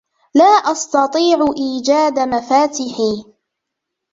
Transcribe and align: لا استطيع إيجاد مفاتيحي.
لا 0.35 0.45
استطيع 0.45 1.53
إيجاد 1.57 2.19
مفاتيحي. 2.19 3.25